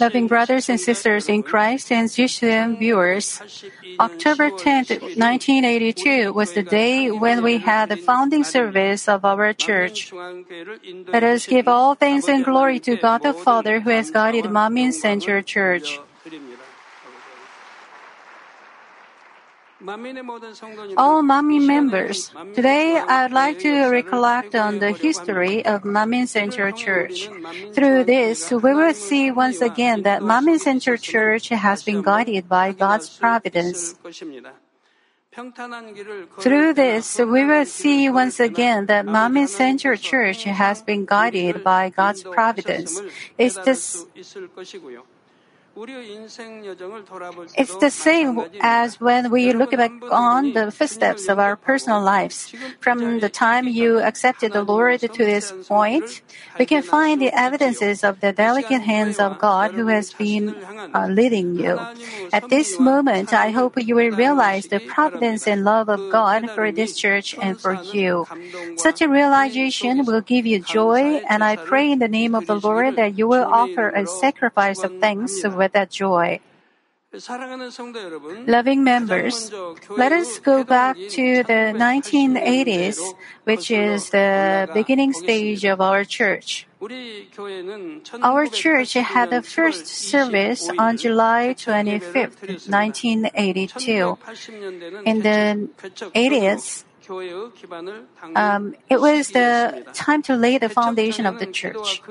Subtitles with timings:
[0.00, 3.42] Loving brothers and sisters in Christ and GCN viewers,
[3.98, 4.86] October 10,
[5.18, 10.12] 1982 was the day when we had the founding service of our church.
[10.12, 14.92] Let us give all thanks and glory to God the Father who has guided Manmin
[14.92, 15.98] Center Church.
[19.86, 27.28] All Manmin members, today I'd like to recollect on the history of Manmin Center Church.
[27.74, 32.72] Through this, we will see once again that Manmin Center Church has been guided by
[32.72, 33.94] God's providence.
[36.40, 41.90] Through this, we will see once again that Manmin Center Church has been guided by
[41.90, 43.02] God's providence.
[43.36, 44.06] It's this
[47.56, 52.52] it's the same as when we look back on the footsteps of our personal lives.
[52.80, 56.22] From the time you accepted the Lord to this point,
[56.58, 60.54] we can find the evidences of the delicate hands of God who has been
[60.94, 61.80] uh, leading you.
[62.32, 66.70] At this moment, I hope you will realize the providence and love of God for
[66.70, 68.26] this church and for you.
[68.76, 72.54] Such a realization will give you joy, and I pray in the name of the
[72.58, 76.40] Lord that you will offer a sacrifice of thanks with that joy.
[78.46, 79.52] Loving members,
[80.02, 82.98] let us go back to the 1980s,
[83.44, 86.66] which is the beginning stage of our church.
[88.20, 94.18] Our church had the first service on July 25th, 1982.
[95.06, 95.70] In the
[96.18, 96.82] 80s,
[98.34, 102.02] um, it was the time to lay the foundation of the church.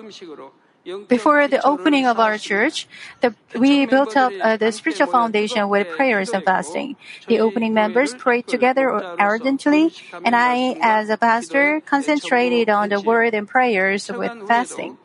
[1.08, 2.88] Before the opening of our church,
[3.22, 6.98] the, we built up uh, the spiritual foundation with prayers and fasting.
[7.28, 9.94] The opening members prayed together ardently,
[10.26, 14.98] and I, as a pastor, concentrated on the word and prayers with fasting.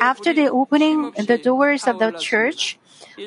[0.00, 2.78] After the opening the doors of the church,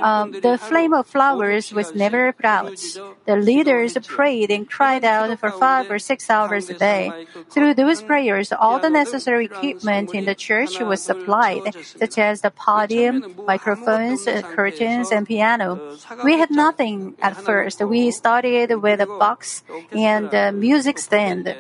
[0.01, 2.79] um, the flame of flowers was never put out.
[3.25, 7.25] The leaders prayed and cried out for five or six hours a day.
[7.49, 12.51] Through those prayers, all the necessary equipment in the church was supplied, such as the
[12.51, 15.97] podium, microphones, curtains, and piano.
[16.23, 17.81] We had nothing at first.
[17.81, 21.55] We started with a box and a music stand.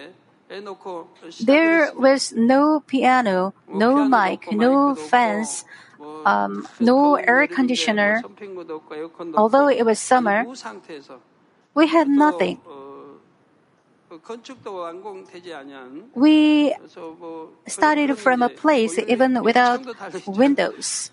[1.41, 5.63] There was no piano, no mic, no fans,
[6.25, 8.21] um, no air conditioner.
[9.35, 10.45] Although it was summer,
[11.73, 12.59] we had nothing.
[16.15, 16.73] We
[17.67, 19.81] started from a place even without
[20.25, 21.11] windows.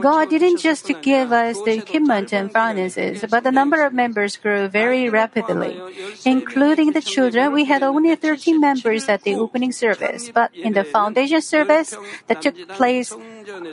[0.00, 4.66] God didn't just give us the equipment and finances, but the number of members grew
[4.68, 5.80] very rapidly.
[6.24, 10.84] Including the children, we had only 13 members at the opening service, but in the
[10.84, 11.94] foundation service
[12.26, 13.14] that took place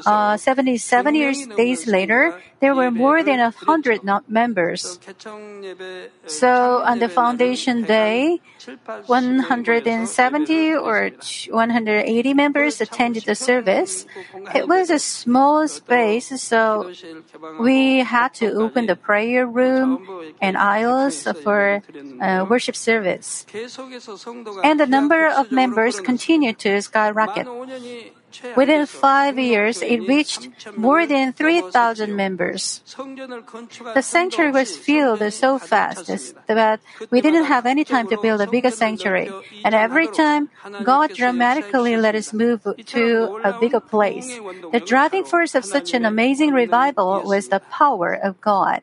[0.06, 4.98] uh, 77 years days later, there were more than a 100 members.
[6.28, 8.40] So on the foundation day,
[9.08, 14.06] 170 or 180 members attended the service.
[14.56, 16.90] It was a small space, so
[17.60, 20.08] we had to open the prayer room
[20.40, 21.84] and aisles for
[22.22, 23.46] uh, worship service.
[24.64, 27.46] And the number of members continued to skyrocket.
[28.56, 32.82] Within five years, it reached more than 3,000 members.
[33.94, 36.08] The sanctuary was filled so fast
[36.48, 36.80] that
[37.12, 39.32] we didn't have any time to build a bigger sanctuary.
[39.64, 40.50] And every time,
[40.84, 44.28] God dramatically let us move to a bigger place.
[44.72, 48.82] The driving force of such an amazing revival was the power of God.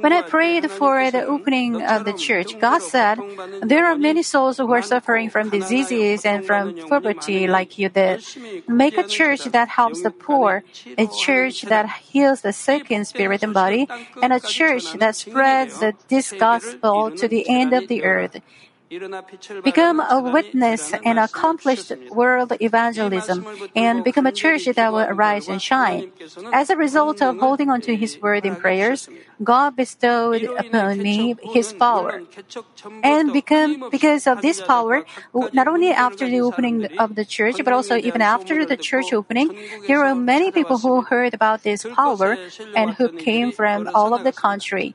[0.00, 3.24] When I prayed for the opening of the church, God said,
[3.60, 8.22] There are many souls who are suffering from diseases and from poverty like you did.
[8.66, 10.62] Make a church that helps the poor,
[10.96, 13.88] a church that heals the sick in spirit and body,
[14.20, 18.36] and a church that spreads this gospel to the end of the earth.
[19.64, 23.46] Become a witness and accomplish world evangelism
[23.76, 26.10] and become a church that will arise and shine.
[26.52, 29.08] As a result of holding on to His word in prayers,
[29.42, 32.22] God bestowed upon me His power.
[33.02, 35.04] And become, because of this power,
[35.52, 39.54] not only after the opening of the church, but also even after the church opening,
[39.86, 42.36] there were many people who heard about this power
[42.74, 44.94] and who came from all of the country.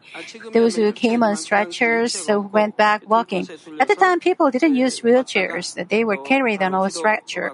[0.51, 3.48] Those who came on stretchers who went back walking.
[3.80, 5.75] At the time, people didn't use wheelchairs.
[5.88, 7.54] They were carried on a stretcher.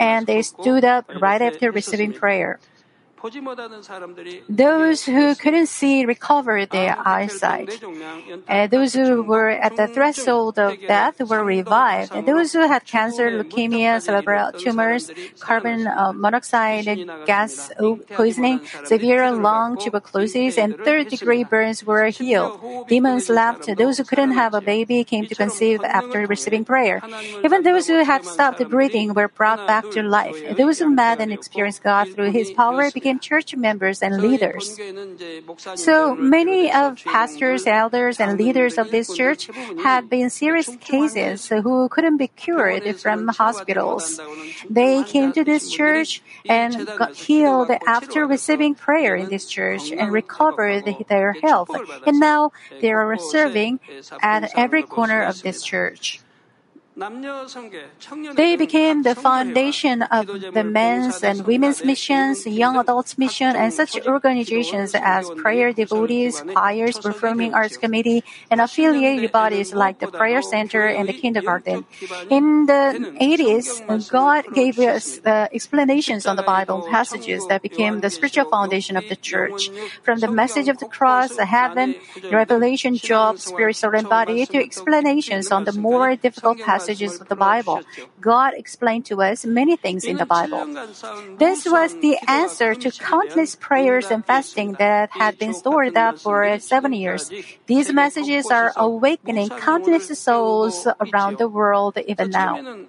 [0.00, 2.58] And they stood up right after receiving prayer.
[4.50, 7.82] Those who couldn't see recovered their eyesight.
[8.46, 12.12] Uh, those who were at the threshold of death were revived.
[12.26, 15.10] Those who had cancer, leukemia, cerebral tumors,
[15.40, 16.84] carbon uh, monoxide
[17.24, 17.72] gas
[18.10, 22.60] poisoning, severe lung tuberculosis, and third degree burns were healed.
[22.88, 23.74] Demons left.
[23.74, 27.00] Those who couldn't have a baby came to conceive after receiving prayer.
[27.42, 30.36] Even those who had stopped breathing were brought back to life.
[30.58, 34.78] Those who met and experienced God through His power became church members and leaders.
[35.76, 39.48] So many of pastors, elders, and leaders of this church
[39.82, 44.20] had been serious cases who couldn't be cured from hospitals.
[44.68, 50.12] They came to this church and got healed after receiving prayer in this church and
[50.12, 51.70] recovered their health.
[52.06, 53.80] And now they are serving
[54.22, 56.23] at every corner of this church.
[56.96, 63.98] They became the foundation of the men's and women's missions, young adults mission, and such
[64.06, 70.86] organizations as prayer devotees, choirs, performing arts committee, and affiliated bodies like the prayer center
[70.86, 71.84] and the kindergarten.
[72.30, 78.10] In the 80s, God gave us uh, explanations on the Bible passages that became the
[78.10, 79.68] spiritual foundation of the church.
[80.04, 81.96] From the message of the cross, the heaven,
[82.30, 87.28] revelation, Job, spirit, soul, and body, to explanations on the more difficult passages passages of
[87.28, 87.80] the Bible.
[88.20, 90.66] God explained to us many things in the Bible.
[91.38, 96.58] This was the answer to countless prayers and fasting that had been stored up for
[96.60, 97.32] seven years.
[97.66, 102.86] These messages are awakening countless souls around the world even now.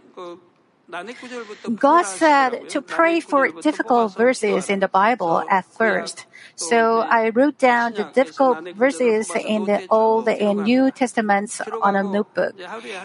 [1.75, 6.25] God said to pray for difficult verses in the Bible at first.
[6.55, 12.03] So I wrote down the difficult verses in the Old and New Testaments on a
[12.03, 12.53] notebook.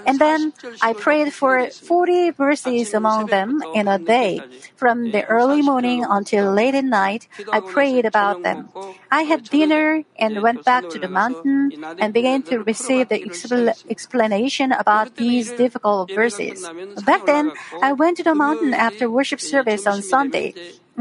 [0.07, 4.41] And then I prayed for 40 verses among them in a day.
[4.77, 8.69] From the early morning until late at night, I prayed about them.
[9.11, 13.75] I had dinner and went back to the mountain and began to receive the expl-
[13.89, 16.69] explanation about these difficult verses.
[17.05, 20.55] Back then, I went to the mountain after worship service on Sunday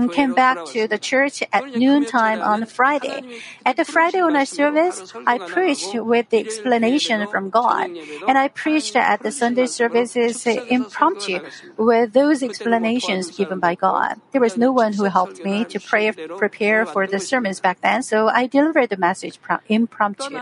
[0.07, 3.42] came back to the church at noontime on Friday.
[3.66, 7.90] At the Friday night service, I preached with the explanation from God,
[8.28, 11.40] and I preached at the Sunday services impromptu
[11.75, 14.22] with those explanations given by God.
[14.31, 18.04] There was no one who helped me to pray, prepare for the sermons back then,
[18.04, 20.38] so I delivered the message impromptu.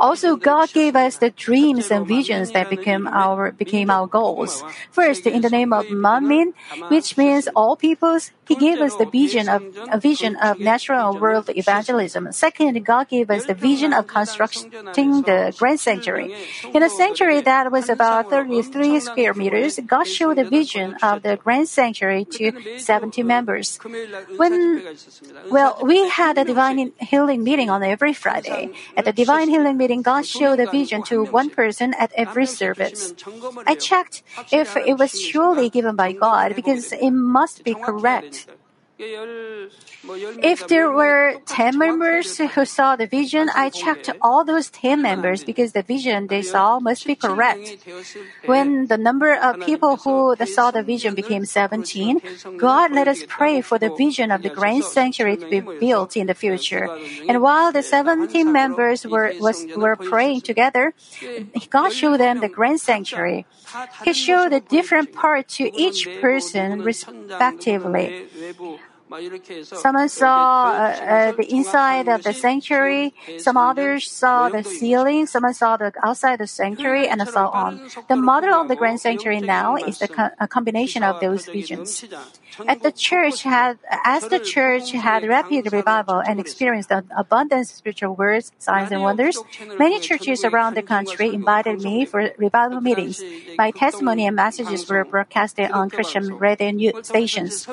[0.00, 4.62] Also, God gave us the dreams and visions that became our became our goals.
[4.90, 6.52] First, in the name of Manmin,
[6.88, 11.50] which means all peoples, He gave us the vision of a vision of natural world
[11.50, 12.32] evangelism.
[12.32, 16.32] Second, God gave us the vision of constructing the grand sanctuary.
[16.74, 21.36] In a sanctuary that was about 33 square meters, God showed the vision of the
[21.36, 23.78] grand sanctuary to 70 members.
[24.36, 24.82] When,
[25.50, 28.70] well, we had a divine healing meeting on every Friday.
[28.96, 33.14] At the divine healing meeting, God showed a vision to one person at every service.
[33.66, 34.22] I checked
[34.52, 38.37] if it was surely given by God because it must be correct.
[40.42, 45.44] If there were 10 members who saw the vision, I checked all those 10 members
[45.44, 47.78] because the vision they saw must be correct.
[48.44, 52.20] When the number of people who saw the vision became 17,
[52.56, 56.26] God let us pray for the vision of the grand sanctuary to be built in
[56.26, 56.88] the future.
[57.28, 60.92] And while the 17 members were, was, were praying together,
[61.70, 63.46] God showed them the grand sanctuary.
[64.04, 68.26] He showed a different part to each person respectively.
[69.64, 73.14] Some saw uh, uh, the inside of the sanctuary.
[73.38, 75.26] Some others saw the ceiling.
[75.26, 77.88] Some saw the outside of the sanctuary, and so on.
[78.08, 82.04] The model of the grand sanctuary now is the co- a combination of those visions.
[82.66, 87.76] At the church had, as the church had rapid revival and experienced an abundance of
[87.76, 89.38] spiritual words, signs, and wonders,
[89.78, 93.22] many churches around the country invited me for revival meetings.
[93.56, 97.66] My testimony and messages were broadcasted on Christian radio stations.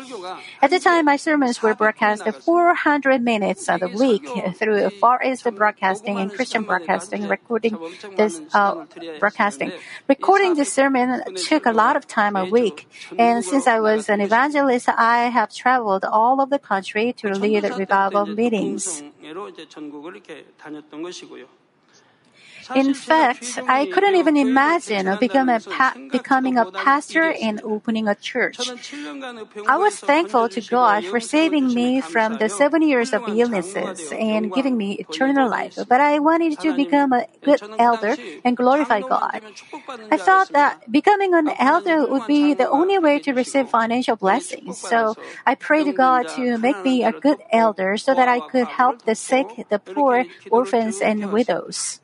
[0.61, 4.25] At the time, my sermons were broadcast 400 minutes a week
[4.57, 7.73] through Far East Broadcasting and Christian Broadcasting, recording
[8.15, 8.85] this uh,
[9.19, 9.71] broadcasting.
[10.07, 11.07] Recording this sermon
[11.49, 15.49] took a lot of time a week, and since I was an evangelist, I have
[15.63, 19.01] traveled all over the country to lead revival meetings.
[22.73, 28.15] In fact, I couldn't even imagine become a pa- becoming a pastor and opening a
[28.15, 28.73] church.
[29.67, 34.51] I was thankful to God for saving me from the seven years of illnesses and
[34.53, 35.77] giving me eternal life.
[35.87, 39.41] But I wanted to become a good elder and glorify God.
[40.11, 44.77] I thought that becoming an elder would be the only way to receive financial blessings.
[44.77, 48.67] So I prayed to God to make me a good elder so that I could
[48.67, 52.01] help the sick, the poor, orphans, and widows.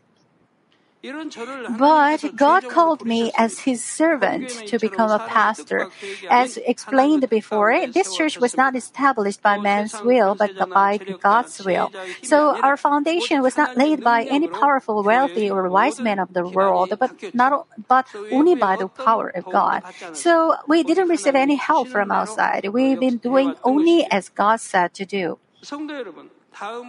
[1.79, 5.87] But God called me as His servant to become a pastor.
[6.29, 11.91] As explained before, this church was not established by man's will, but by God's will.
[12.21, 16.47] So our foundation was not laid by any powerful, wealthy, or wise man of the
[16.47, 19.83] world, but not, but only by the power of God.
[20.13, 22.67] So we didn't receive any help from outside.
[22.69, 25.39] We've been doing only as God said to do.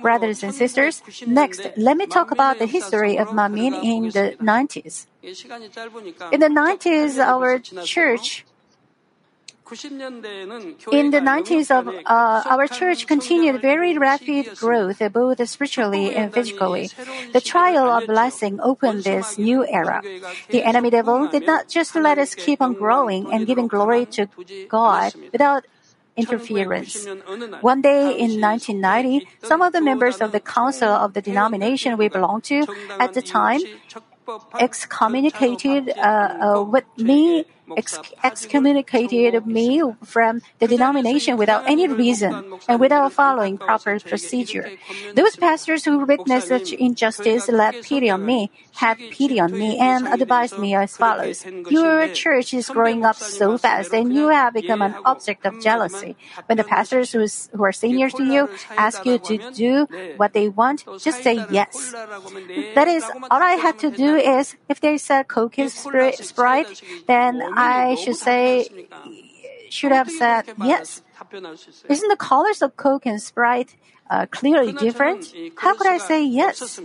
[0.03, 5.07] Brothers and sisters, next, let me talk about the history of Manmin in the 90s.
[6.33, 8.45] In the 90s, our church
[10.93, 16.91] in the 90s of uh, our church continued very rapid growth both spiritually and physically.
[17.33, 20.03] The trial of blessing opened this new era.
[20.51, 24.29] The enemy devil did not just let us keep on growing and giving glory to
[24.69, 25.65] God without
[26.17, 27.07] interference.
[27.61, 32.09] One day in 1990, some of the members of the council of the denomination we
[32.09, 32.67] belonged to
[33.01, 33.61] at the time
[34.61, 37.45] excommunicated uh, uh, with me
[37.77, 44.71] ex- excommunicated me from the denomination without any reason and without following proper procedure.
[45.15, 50.07] Those pastors who witnessed such injustice let pity on me, had pity on me, and
[50.09, 51.45] advised me as follows.
[51.71, 56.17] Your church is growing up so fast and you have become an object of jealousy.
[56.47, 57.27] When the pastors who
[57.63, 61.93] are seniors to you ask you to do what they want, just say yes.
[62.75, 67.43] That is, all I had to do is, if they said Coke is Sprite, then
[67.57, 67.62] I
[67.97, 68.69] should say,
[69.71, 71.03] should have said yes.
[71.89, 73.77] Isn't the colors of Coke and Sprite
[74.11, 75.33] uh, clearly different?
[75.57, 76.81] How could I say yes?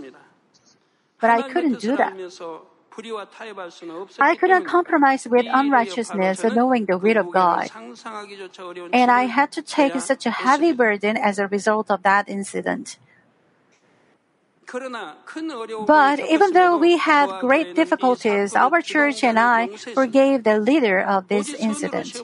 [1.20, 2.14] But I couldn't do that.
[4.18, 7.70] I couldn't compromise with unrighteousness knowing the will of God.
[8.92, 12.98] And I had to take such a heavy burden as a result of that incident.
[15.86, 21.28] But even though we had great difficulties, our church and I forgave the leader of
[21.28, 22.20] this incident.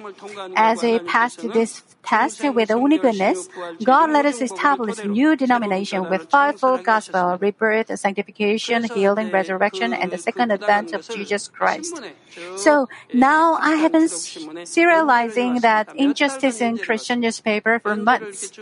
[0.56, 3.48] As we passed this test with only goodness,
[3.82, 10.12] God let us establish a new denomination with fivefold gospel, rebirth, sanctification, healing, resurrection, and
[10.12, 11.98] the second advent of Jesus Christ.
[12.56, 18.52] So now I have been serializing that injustice in Christian newspaper for months.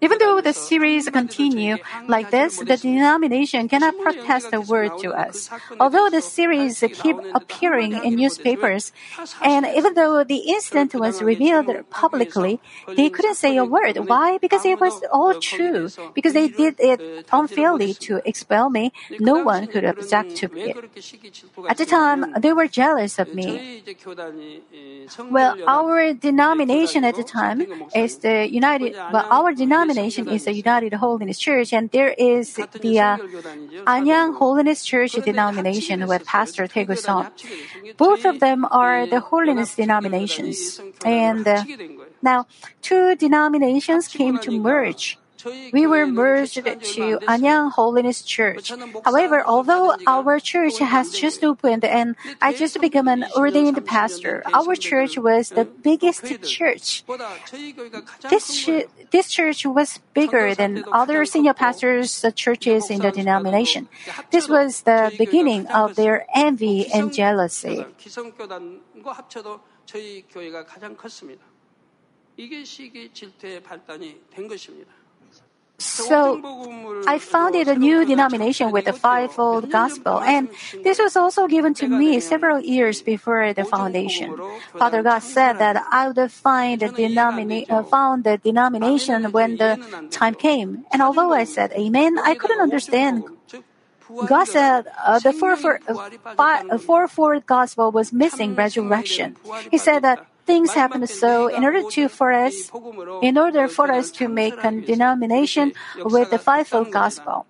[0.00, 1.76] Even though the series continue
[2.08, 5.50] like this, the denomination cannot protest a word to us.
[5.78, 8.92] Although the series keep appearing in newspapers,
[9.42, 12.60] and even though the incident was revealed publicly,
[12.96, 14.08] they couldn't say a word.
[14.08, 14.38] Why?
[14.38, 15.88] Because it was all true.
[16.14, 20.76] Because they did it unfairly to expel me, no one could object to it.
[21.68, 23.82] At the time, they were jealous of me.
[25.30, 30.54] Well, our denomination at the time is the United, well, our denomination denomination is the
[30.54, 33.16] United Holiness Church, and there is the uh,
[33.86, 37.30] Anyang Holiness Church denomination with Pastor Taegu Song.
[37.96, 41.64] Both of them are the holiness denominations, and uh,
[42.22, 42.46] now
[42.82, 45.18] two denominations came to merge
[45.73, 48.71] we were merged to Anyang Holiness Church.
[49.03, 54.75] However, although our church has just opened and I just became an ordained pastor, our
[54.75, 57.03] church was the biggest church.
[58.29, 58.69] This,
[59.11, 63.87] this church was bigger than other senior pastors' churches in the denomination.
[64.31, 67.85] This was the beginning of their envy and jealousy.
[72.37, 74.98] 이게 시기 질투의 발단이 된 것입니다.
[75.80, 76.40] So
[77.06, 80.48] I founded a new denomination with the fivefold gospel, and
[80.84, 84.36] this was also given to me several years before the foundation.
[84.76, 89.80] Father God said that I would find the, denomina- uh, found the denomination when the
[90.10, 90.84] time came.
[90.92, 93.24] And although I said Amen, I couldn't understand
[94.26, 99.36] God said uh, the fourfold, uh, fourfold gospel was missing resurrection.
[99.70, 102.56] He said that things happen so in order to for us
[103.22, 105.72] in order for us to make a denomination
[106.14, 107.46] with the fivefold gospel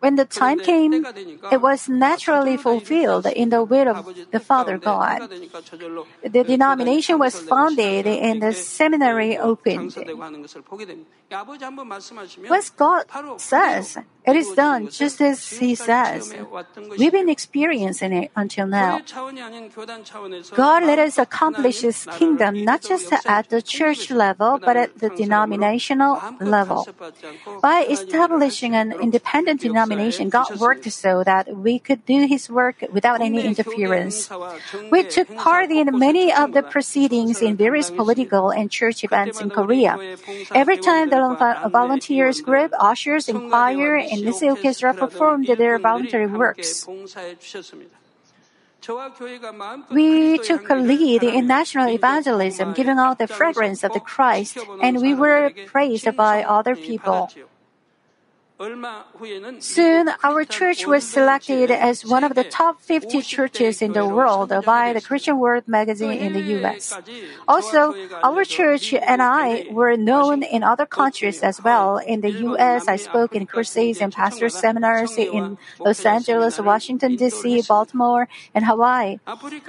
[0.00, 1.04] When the time came,
[1.52, 5.28] it was naturally fulfilled in the will of the Father God.
[6.22, 9.94] The denomination was founded and the seminary opened.
[12.48, 13.04] Once God
[13.36, 16.34] says, it is done just as He says.
[16.98, 19.00] We've been experiencing it until now.
[20.56, 25.10] God let us accomplish His kingdom not just at the church level, but at the
[25.10, 26.86] denominational level.
[27.62, 29.89] By establishing an independent denomination,
[30.30, 34.30] God worked so that we could do His work without any interference.
[34.90, 39.50] We took part in many of the proceedings in various political and church events in
[39.50, 39.98] Korea.
[40.54, 46.86] Every time the volunteers group, ushers, and choir, and Nissi Orchestra performed their voluntary works.
[49.90, 55.02] We took a lead in national evangelism, giving out the fragrance of the Christ, and
[55.02, 57.28] we were praised by other people.
[58.60, 64.52] Soon, our church was selected as one of the top 50 churches in the world
[64.66, 66.92] by the Christian World magazine in the U.S.
[67.48, 71.96] Also, our church and I were known in other countries as well.
[71.96, 77.62] In the U.S., I spoke in crusades and pastor seminars in Los Angeles, Washington, D.C.,
[77.66, 79.20] Baltimore, and Hawaii.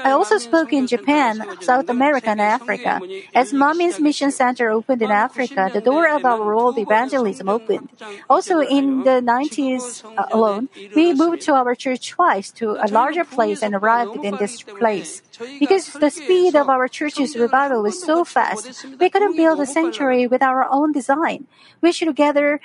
[0.03, 3.00] I also spoke in Japan, South America, and Africa.
[3.33, 7.88] As Manmin's Mission Center opened in Africa, the door of our world evangelism opened.
[8.29, 12.88] Also, in in the 90s uh, alone, we moved to our church twice to a
[13.00, 15.21] larger place and arrived in this place.
[15.59, 20.25] Because the speed of our church's revival was so fast, we couldn't build a sanctuary
[20.27, 21.47] with our own design.
[21.81, 22.59] We should gather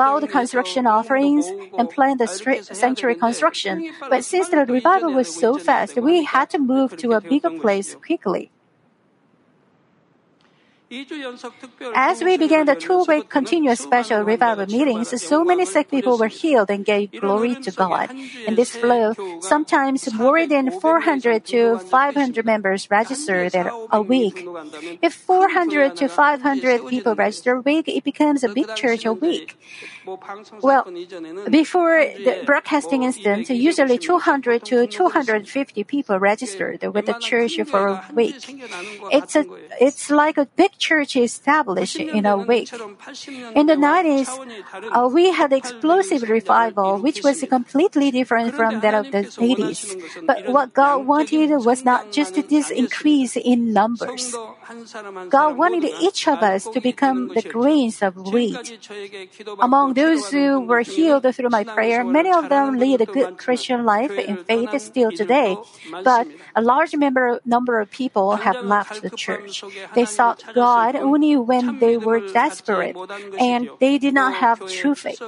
[0.00, 1.46] vowed construction offerings
[1.78, 2.28] and plan the
[2.82, 3.92] sanctuary construction.
[4.12, 7.94] But since the revival was so fast, we had to move to a bigger place
[7.94, 8.50] quickly.
[11.94, 16.70] As we began the two-week continuous special revival meetings, so many sick people were healed
[16.70, 18.10] and gave glory to God.
[18.46, 23.54] In this flow, sometimes more than 400 to 500 members registered
[23.90, 24.46] a week.
[25.02, 29.58] If 400 to 500 people register a week, it becomes a big church a week.
[30.62, 30.84] Well,
[31.50, 38.04] before the broadcasting incident, usually 200 to 250 people registered with the church for a
[38.14, 38.36] week.
[39.10, 39.44] It's a,
[39.80, 42.72] it's like a big church established in a week.
[43.54, 44.28] In the 90s,
[44.92, 49.96] uh, we had explosive revival, which was completely different from that of the 80s.
[50.26, 54.34] But what God wanted was not just this increase in numbers.
[55.28, 58.78] God wanted each of us to become the grains of wheat.
[59.60, 63.84] Among those who were healed through my prayer, many of them lead a good Christian
[63.84, 65.56] life in faith still today.
[66.02, 69.64] But a large number, number of people have left the church.
[69.94, 72.96] They sought God only when they were desperate
[73.38, 75.22] and they did not have true faith.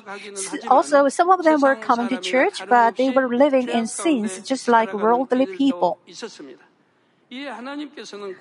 [0.68, 4.68] Also, some of them were coming to church, but they were living in sins just
[4.68, 5.98] like worldly people.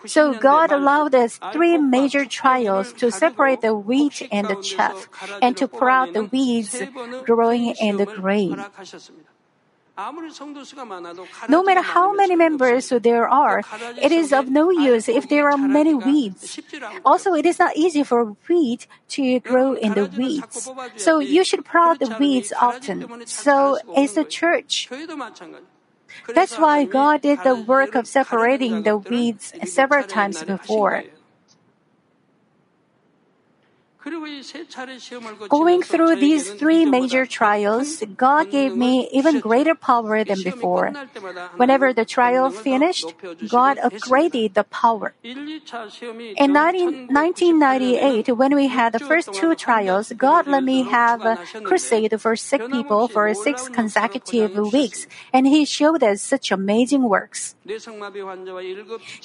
[0.05, 5.09] So God allowed us three major trials to separate the wheat and the chaff
[5.41, 6.81] and to pull out the weeds
[7.25, 8.63] growing in the grain.
[11.49, 13.63] No matter how many members there are,
[13.99, 16.59] it is of no use if there are many weeds.
[17.03, 20.69] Also, it is not easy for wheat to grow in the weeds.
[20.97, 23.25] So you should prod the weeds often.
[23.25, 24.87] So is the church.
[26.33, 31.03] That's why God did the work of separating the weeds several times before.
[35.49, 40.93] Going through these three major trials, God gave me even greater power than before.
[41.57, 43.13] Whenever the trial finished,
[43.49, 45.13] God upgraded the power.
[45.23, 45.61] In
[46.53, 52.35] 1998, when we had the first two trials, God let me have a crusade for
[52.35, 57.55] sick people for six consecutive weeks, and He showed us such amazing works.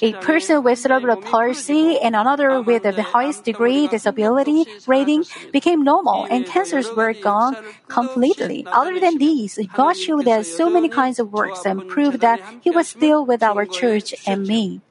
[0.01, 6.25] A person with cerebral palsy and another with the highest degree disability rating became normal
[6.29, 7.57] and cancers were gone
[7.87, 8.67] completely.
[8.71, 12.71] Other than these, God showed us so many kinds of works and proved that He
[12.71, 14.81] was still with our church and me.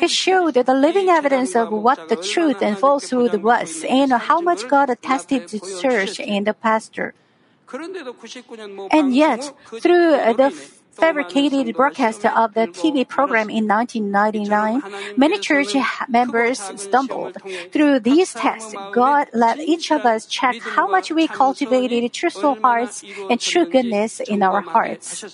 [0.00, 4.68] He showed the living evidence of what the truth and falsehood was and how much
[4.68, 7.14] God attested to the church and the pastor.
[8.90, 10.52] And yet, through the
[10.92, 15.74] fabricated broadcast of the TV program in 1999, many church
[16.08, 17.36] members stumbled.
[17.72, 23.04] Through these tests, God let each of us check how much we cultivated truthful hearts
[23.30, 25.24] and true goodness in our hearts.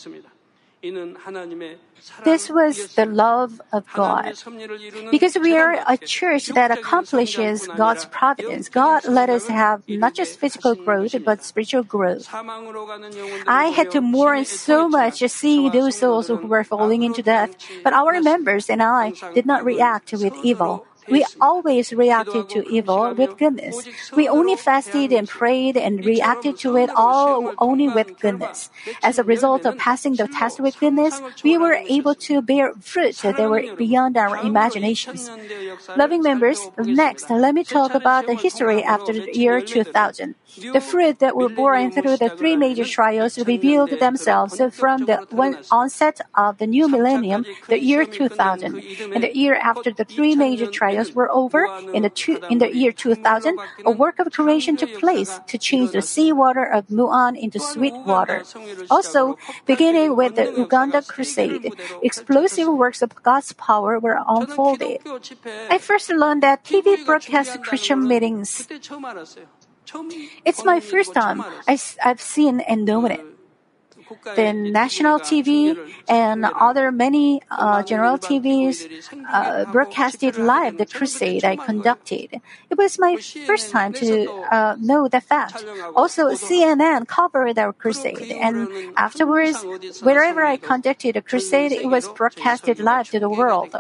[2.25, 4.35] This was the love of God.
[5.11, 10.39] Because we are a church that accomplishes God's providence, God let us have not just
[10.39, 12.29] physical growth, but spiritual growth.
[13.47, 17.93] I had to mourn so much seeing those souls who were falling into death, but
[17.93, 20.87] our members and I did not react with evil.
[21.11, 23.89] We always reacted to evil with goodness.
[24.15, 28.71] We only fasted and prayed and reacted to it all only with goodness.
[29.03, 33.17] As a result of passing the test with goodness, we were able to bear fruit
[33.19, 35.31] that were beyond our imaginations.
[35.97, 40.35] Loving members, next, let me talk about the history after the year 2000.
[40.73, 45.27] The fruit that were born through the three major trials revealed themselves from the
[45.71, 48.77] onset of the new millennium, the year 2000.
[49.15, 52.75] In the year after the three major trials were over, in the, two, in the
[52.75, 57.59] year 2000, a work of creation took place to change the seawater of Muan into
[57.59, 58.45] sweet water.
[58.91, 65.01] Also, beginning with the Uganda Crusade, explosive works of God's power were unfolded.
[65.71, 68.69] I first learned that TV broadcast Christian meetings
[70.45, 73.25] it's my first time I, have seen and known it.
[74.37, 75.77] The national TV
[76.09, 78.87] and other many uh, general TVs
[79.31, 82.41] uh, broadcasted live the crusade I conducted.
[82.71, 85.65] It was my first time to uh, know the fact.
[85.95, 89.65] Also, CNN covered our crusade, and afterwards,
[90.03, 93.75] wherever I conducted a crusade, it was broadcasted live to the world.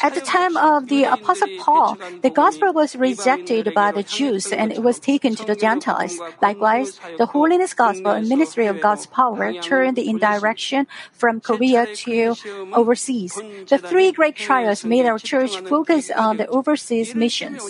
[0.00, 4.72] At the time of the Apostle Paul, the gospel was rejected by the Jews and
[4.72, 6.18] it was taken to the Gentiles.
[6.40, 12.34] Likewise, the holiness gospel and ministry of God's power turned in direction from Korea to
[12.72, 13.34] overseas.
[13.68, 17.62] The three great trials made our church focus on the overseas missions.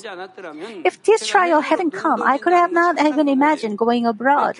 [0.84, 4.58] If this trial hadn't come, I could have not even imagined going abroad.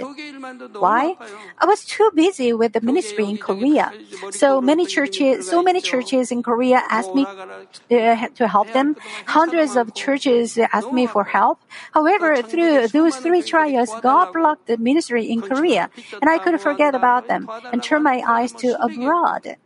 [0.79, 1.17] Why?
[1.59, 3.93] I was too busy with the ministry in Korea.
[4.31, 8.96] So many churches, so many churches in Korea asked me uh, to help them.
[9.26, 11.60] Hundreds of churches asked me for help.
[11.92, 15.90] However, through those three trials, God blocked the ministry in Korea,
[16.22, 19.58] and I could forget about them and turn my eyes to abroad.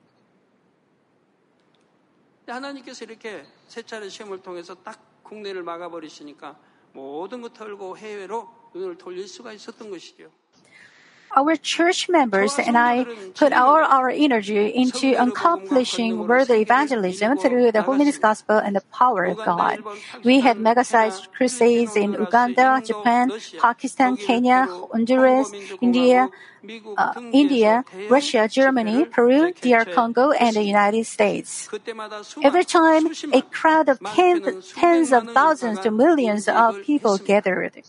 [2.48, 6.58] 하나님께서 이렇게 세 차례 시험을 통해서 딱 국내를 막아버리시니까
[6.92, 10.30] 모든 것 털고 해외로 눈을 돌릴 수가 있었던 것이죠.
[11.37, 13.05] Our church members and I
[13.37, 19.25] put all our energy into accomplishing world evangelism through the holiness gospel and the power
[19.27, 19.85] of God.
[20.25, 26.31] We had mega-sized crusades in Uganda, Japan, Pakistan, Kenya, Honduras, India,
[26.97, 31.69] uh, India, Russia, Germany, Peru, DR Congo, and the United States.
[32.43, 37.85] Every time, a crowd of tens, tens of thousands to millions of people gathered.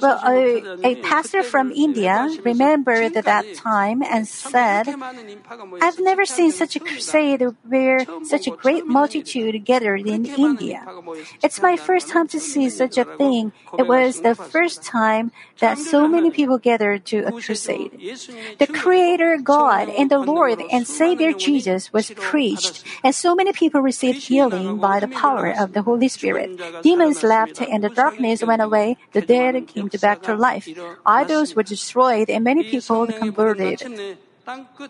[0.00, 4.88] Well, a, a, pastor from India remembered that time and said,
[5.82, 10.86] I've never seen such a crusade where such a great multitude gathered in India.
[11.42, 13.52] It's my first time to see such a thing.
[13.76, 17.92] It was the first time that so many people gathered to a crusade.
[18.58, 23.82] The Creator God and the Lord and Savior Jesus was preached, and so many people
[23.82, 26.56] received healing by the power of the Holy Spirit.
[26.82, 28.96] Demons left and the darkness went away.
[29.12, 30.68] The dead came back to life.
[31.04, 34.18] Idols were destroyed and many people converted.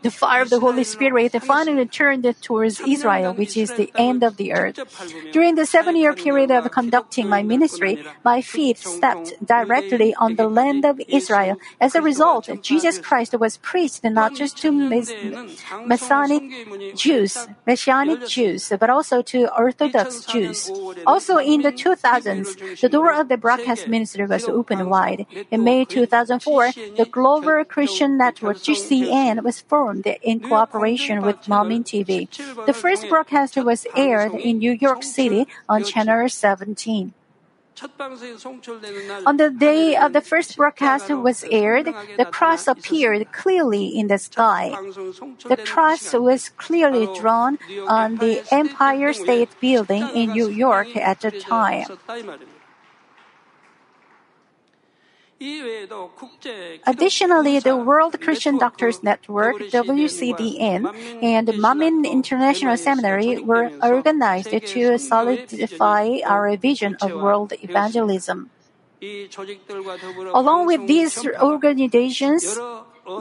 [0.03, 4.37] The fire of the Holy Spirit finally turned towards Israel, which is the end of
[4.37, 4.79] the earth.
[5.33, 10.49] During the seven year period of conducting my ministry, my feet stepped directly on the
[10.49, 11.57] land of Israel.
[11.81, 16.42] As a result, Jesus Christ was preached not just to Messianic
[16.94, 20.71] Jews, Messianic Jews, but also to Orthodox Jews.
[21.07, 25.27] Also in the 2000s, the door of the broadcast ministry was opened wide.
[25.51, 32.13] In May 2004, the Global Christian Network, GCN, was formed in cooperation with Manmin TV.
[32.67, 37.15] The first broadcast was aired in New York City on Channel 17.
[39.31, 41.87] On the day of the first broadcast was aired,
[42.21, 44.65] the cross appeared clearly in the sky.
[45.53, 47.57] The cross was clearly drawn
[47.89, 51.87] on the Empire State Building in New York at the time.
[56.87, 66.18] Additionally, the World Christian Doctors Network, WCDN, and Manmin International Seminary were organized to solidify
[66.27, 68.51] our vision of world evangelism.
[70.35, 72.59] Along with these organizations,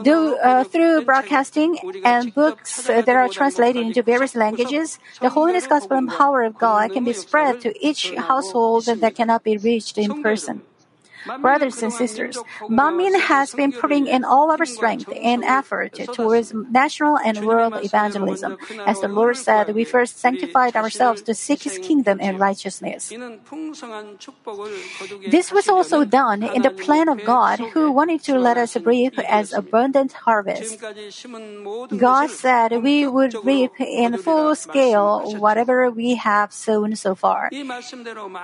[0.04, 5.96] Though, uh, through broadcasting and books that are translated into various languages, the holiness, gospel,
[5.96, 10.22] and power of God can be spread to each household that cannot be reached in
[10.22, 10.60] person.
[11.40, 17.18] Brothers and sisters, Manmin has been putting in all our strength and effort towards national
[17.18, 18.56] and world evangelism.
[18.86, 23.12] As the Lord said, we first sanctified ourselves to seek His kingdom and righteousness.
[25.26, 29.18] This was also done in the plan of God, who wanted to let us reap
[29.18, 30.80] as abundant harvest.
[31.96, 37.50] God said we would reap in full scale whatever we have sown so far.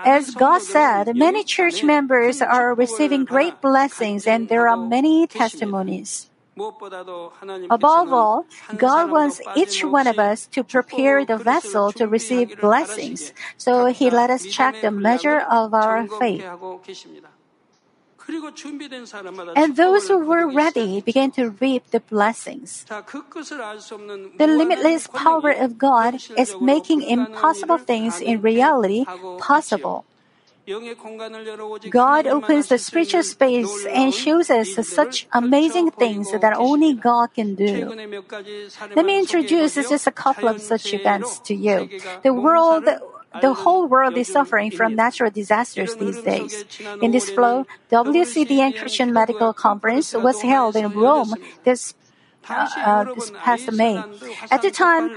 [0.05, 6.31] As God said, many church members are receiving great blessings and there are many testimonies.
[6.57, 8.47] Above all,
[8.77, 14.09] God wants each one of us to prepare the vessel to receive blessings, so He
[14.09, 16.47] let us check the measure of our faith.
[19.57, 22.87] And those who were ready began to reap the blessings.
[22.89, 29.05] The limitless power of God is making impossible things in reality
[29.39, 30.07] possible.
[31.91, 37.55] God opens the spiritual space and shows us such amazing things that only God can
[37.55, 37.93] do.
[38.97, 41.89] Let me introduce just a couple of such events to you.
[42.23, 42.89] The world
[43.41, 46.65] the whole world is suffering from natural disasters these days.
[47.03, 51.95] In this flow, WCDN Christian Medical Conference was held in Rome this,
[52.49, 54.03] uh, uh, this past May.
[54.51, 55.11] At the time,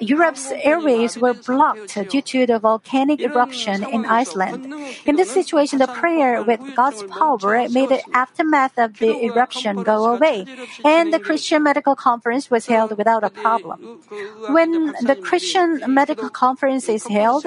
[0.00, 4.72] Europe's airways were blocked due to the volcanic eruption in Iceland.
[5.04, 10.12] In this situation, the prayer with God's power made the aftermath of the eruption go
[10.12, 10.46] away,
[10.84, 14.00] and the Christian Medical Conference was held without a problem.
[14.48, 17.44] When the Christian Medical Conference is held,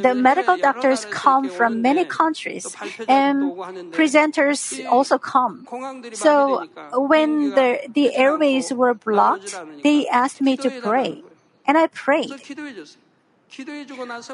[0.00, 2.74] the medical doctors come from many countries,
[3.08, 3.52] and
[3.92, 5.68] presenters also come.
[6.12, 11.22] So when the, the airways were blocked, they asked me to pray
[11.65, 12.31] and I prayed.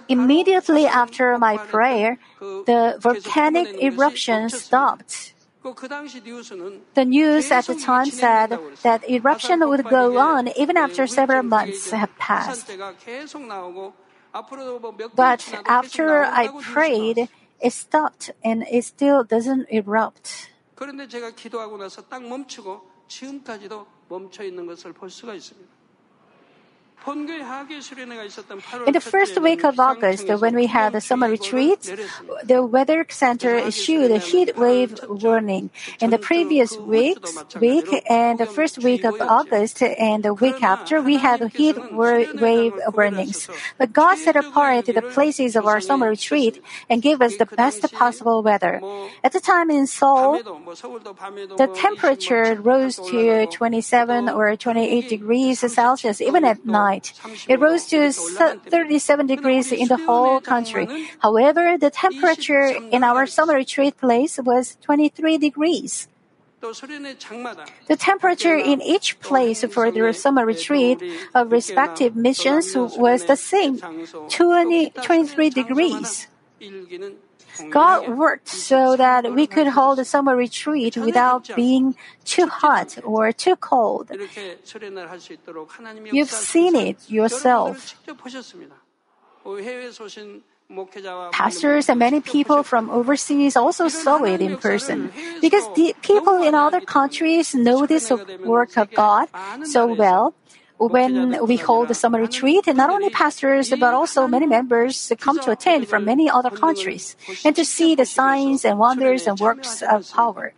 [0.10, 5.34] Immediately after my prayer, the volcanic eruption stopped.
[5.64, 11.92] The news at the time said that eruption would go on even after several months
[11.92, 12.70] have passed.
[15.16, 17.30] But after I prayed,
[17.62, 20.50] it stopped and it still doesn't erupt.
[20.76, 25.77] 그런데 제가 기도하고 나서 딱 멈추고 지금까지도 멈춰 있는 것을 볼 수가 있습니다.
[27.07, 31.91] In the first week of August, when we had the summer retreat,
[32.45, 35.71] the Weather Center issued a heat wave warning.
[36.01, 41.01] In the previous weeks, week and the first week of August and the week after,
[41.01, 43.49] we had heat wave warnings.
[43.79, 47.91] But God set apart the places of our summer retreat and gave us the best
[47.93, 48.83] possible weather.
[49.25, 56.45] At the time in Seoul, the temperature rose to 27 or 28 degrees Celsius even
[56.45, 56.88] at night
[57.49, 61.09] It rose to 37 degrees in the whole country.
[61.19, 66.09] However, the temperature in our summer retreat place was 23 degrees.
[66.61, 71.03] The temperature in each place for the summer retreat
[71.35, 73.79] of respective missions was the same,
[74.29, 76.27] 20, 23 degrees.
[77.71, 81.95] God worked so that we could hold a summer retreat without being
[82.25, 84.11] too hot or too cold.
[86.13, 87.95] You've seen it yourself.
[91.33, 96.55] Pastors and many people from overseas also saw it in person because the people in
[96.55, 98.13] other countries know this
[98.45, 99.29] work of God
[99.65, 100.35] so well
[100.79, 105.51] when we hold the summer retreat, not only pastors but also many members come to
[105.51, 110.09] attend from many other countries and to see the signs and wonders and works of
[110.11, 110.55] power.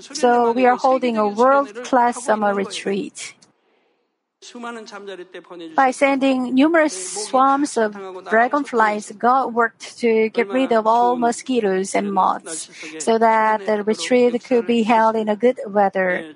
[0.00, 3.34] So we are holding a world-class summer retreat.
[5.74, 7.96] By sending numerous swarms of
[8.28, 14.42] dragonflies, God worked to get rid of all mosquitoes and moths so that the retreat
[14.44, 16.34] could be held in a good weather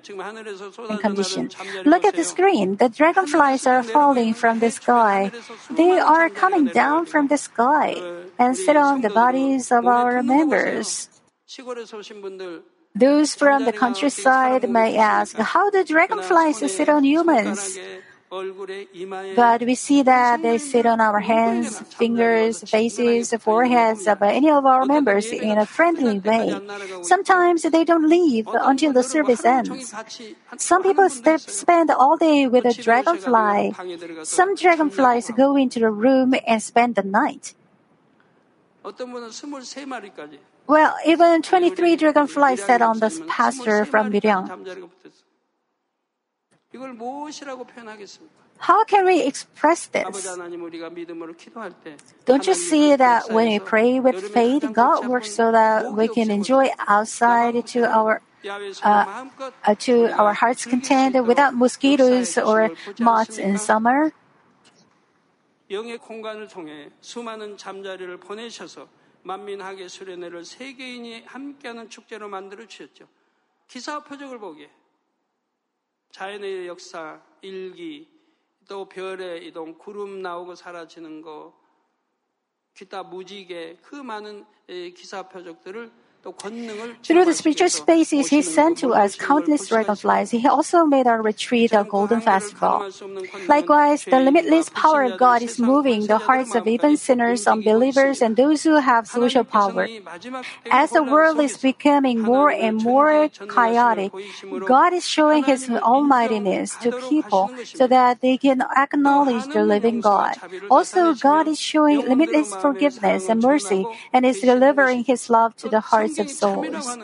[0.89, 1.49] and condition.
[1.85, 2.77] Look at the screen.
[2.77, 5.31] The dragonflies are falling from the sky.
[5.69, 7.95] They are coming down from the sky
[8.39, 11.09] and sit on the bodies of our members.
[12.99, 17.79] Those from the countryside may ask, how do dragonflies sit on humans?
[18.29, 24.65] But we see that they sit on our hands, fingers, faces, foreheads of any of
[24.65, 26.53] our members in a friendly way.
[27.01, 29.95] Sometimes they don't leave until the service ends.
[30.57, 33.73] Some people spend all day with a dragonfly.
[34.23, 37.55] Some dragonflies go into the room and spend the night.
[40.69, 44.45] Well, even 23 dragonflies sat on the pasture from Miryang.
[48.59, 50.27] How can we express this?
[52.25, 56.29] Don't you see that when we pray with faith, God works so that we can
[56.29, 58.21] enjoy outside to our
[58.83, 59.25] uh,
[59.79, 64.13] to our heart's content without mosquitoes or moths in summer?
[69.23, 73.07] 만민하게 수련회를 세계인이 함께하는 축제로 만들어 주셨죠.
[73.67, 74.69] 기사 표적을 보게
[76.11, 78.09] 자연의 역사, 일기,
[78.67, 81.57] 또 별의 이동, 구름 나오고 사라지는 거,
[82.73, 89.15] 기타 무지개 그 많은 에, 기사 표적들을 Through the spiritual spaces He sent to us
[89.15, 92.83] countless dragonflies, He also made our retreat a golden festival.
[93.47, 98.35] Likewise, the limitless power of God is moving the hearts of even sinners, unbelievers, and
[98.35, 99.87] those who have social power.
[100.69, 104.11] As the world is becoming more and more chaotic,
[104.65, 110.35] God is showing His almightiness to people so that they can acknowledge the living God.
[110.69, 115.79] Also, God is showing limitless forgiveness and mercy and is delivering His love to the
[115.79, 116.97] hearts of souls.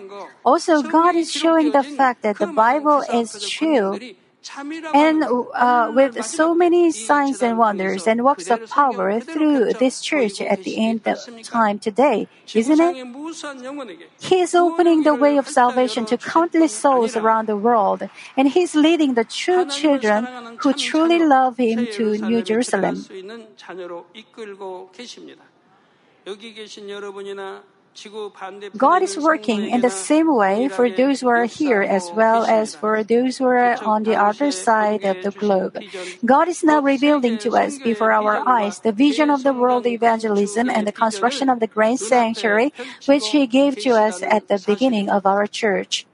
[0.44, 4.00] Also, God is showing the fact that the Bible is true
[4.94, 10.42] and uh, with so many signs and wonders and works of power through this church
[10.42, 12.96] at the end of time today, isn't it?
[14.20, 18.62] He is opening the way of salvation to countless souls around the world, and He
[18.62, 20.28] is leading the true children
[20.60, 23.06] who truly love Him to New Jerusalem.
[28.78, 32.76] God is working in the same way for those who are here as well as
[32.76, 35.80] for those who are on the other side of the globe.
[36.26, 40.70] God is now revealing to us before our eyes the vision of the world evangelism
[40.70, 42.74] and the construction of the grand sanctuary
[43.06, 46.06] which He gave to us at the beginning of our church.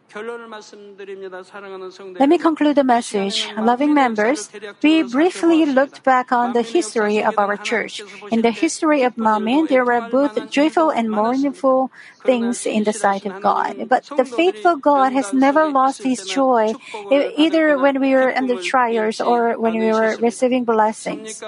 [2.20, 3.48] Let me conclude the message.
[3.58, 4.50] Loving members,
[4.84, 8.02] we briefly looked back on the history of our church.
[8.32, 11.92] In the history of Manmin, there were both joyful and mournful
[12.26, 13.88] things in the sight of God.
[13.88, 16.74] But the faithful God has never lost his joy,
[17.12, 21.42] either when we were under trials or when we were receiving blessings.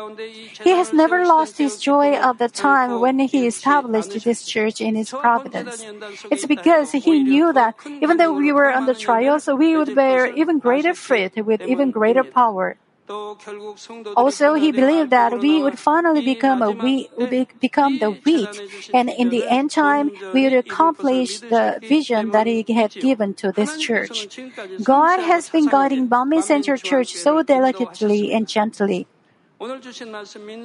[0.64, 4.96] He has never lost his joy of the time when he established this church in
[4.96, 5.84] his providence.
[6.32, 10.28] It's because he knew that even though we were under trial, so we would bear
[10.28, 12.78] even greater fruit with even greater power.
[14.16, 17.10] Also, he believed that we would finally become a wheat,
[17.60, 18.62] become the wheat,
[18.94, 23.52] and in the end time, we would accomplish the vision that he had given to
[23.52, 24.40] this church.
[24.82, 29.08] God has been guiding Manmin Central Church so delicately and gently.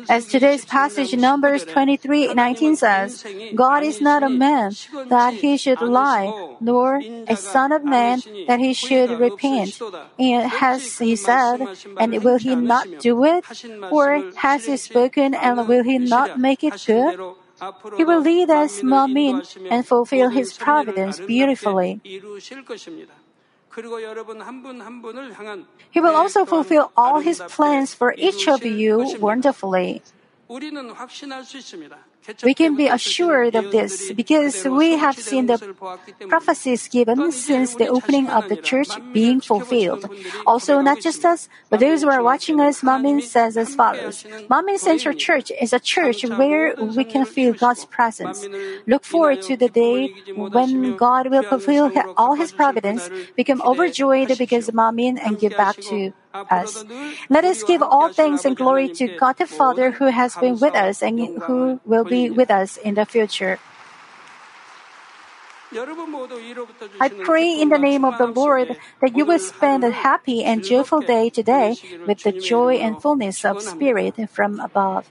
[0.08, 4.72] As today's passage Numbers 23, 19 says, God is not a man
[5.08, 9.80] that he should lie, nor a son of man that he should repent.
[10.18, 11.60] And has he said,
[11.98, 13.44] and will he not do it?
[13.90, 17.20] Or has he spoken and will he not make it good?
[17.96, 22.00] He will lead us, Manmin, and fulfill his providence beautifully.
[25.90, 30.02] He will also fulfill all his plans for each of you wonderfully.
[32.44, 35.58] We can be assured of this because we have seen the
[36.28, 40.04] prophecies given since the opening of the church being fulfilled.
[40.46, 44.24] Also, not just us, but those who are watching us, Manmin says as follows.
[44.50, 48.46] Manmin Central Church is a church where we can feel God's presence.
[48.86, 54.68] Look forward to the day when God will fulfill all His providence, become overjoyed because
[54.70, 56.84] Manmin and give back to us.
[57.28, 60.74] Let us give all thanks and glory to God the Father who has been with
[60.74, 63.58] us and who will be with us in the future.
[67.00, 70.64] I pray in the name of the Lord that you will spend a happy and
[70.64, 75.10] joyful day today with the joy and fullness of spirit from above.